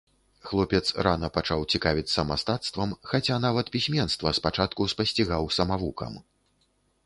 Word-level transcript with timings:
Хлопец 0.51 0.87
рана 1.07 1.29
пачаў 1.35 1.65
цікавіцца 1.77 2.25
мастацтвам, 2.31 2.95
хаця 3.11 3.37
нават 3.45 3.71
пісьменства 3.77 4.35
спачатку 4.41 4.91
спасцігаў 4.95 5.51
самавукам. 5.61 6.21